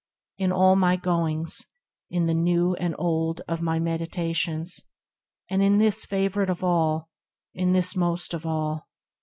In 0.39 0.51
all 0.51 0.75
my 0.75 0.95
goings, 0.95 1.67
in 2.09 2.25
the 2.25 2.33
new 2.33 2.73
and 2.73 2.95
old 2.97 3.41
Of 3.47 3.59
all 3.59 3.65
my 3.65 3.77
meditations, 3.77 4.81
and 5.47 5.61
in 5.61 5.77
this 5.77 6.05
Favourite 6.05 6.49
of 6.49 6.63
all, 6.63 7.11
in 7.53 7.73
this 7.73 7.93
the 7.93 7.99
most 7.99 8.33
of 8.33 8.43
all. 8.43 8.89